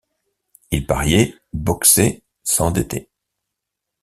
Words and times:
Il 0.71 0.87
pariait, 0.87 1.35
boxait, 1.53 2.23
s’endettait. 2.41 3.07